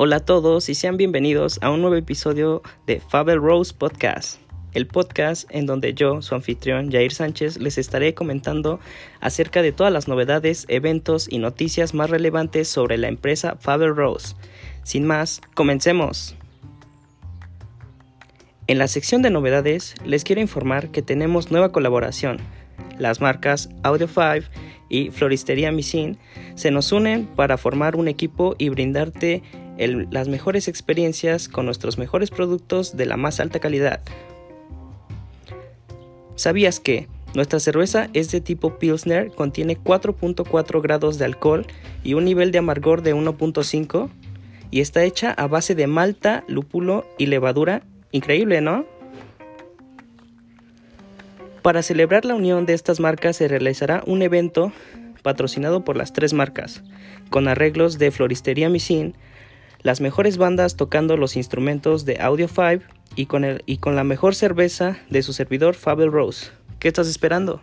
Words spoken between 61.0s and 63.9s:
los instrumentos de Audio 5 y con, el, y